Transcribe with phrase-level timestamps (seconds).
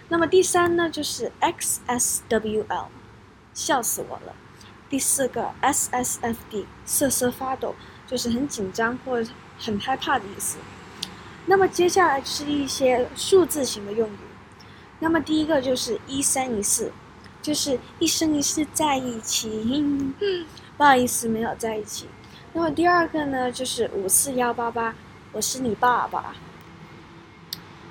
[0.09, 2.87] 那么第三呢，就是 XSWL，
[3.53, 4.35] 笑死我了。
[4.89, 7.75] 第四个 SSFD，瑟瑟发抖，
[8.07, 10.57] 就是很紧张或者很害怕的意思。
[11.47, 14.19] 那么接下来是一些数字型的用语。
[15.01, 16.93] 那么第一个就是一三一四，
[17.43, 20.15] 就是一生一世在一起。
[20.77, 22.07] 不好意思，没有在一起。
[22.53, 24.95] 那么第二个呢，就是五四幺八八，
[25.33, 26.35] 我是你爸爸。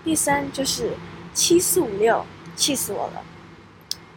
[0.03, 0.93] 第三就是
[1.33, 2.25] 七四五六，
[2.55, 3.21] 气死我了。